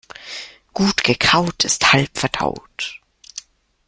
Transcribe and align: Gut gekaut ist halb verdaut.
Gut 0.73 1.03
gekaut 1.03 1.63
ist 1.63 1.93
halb 1.93 2.17
verdaut. 2.17 3.01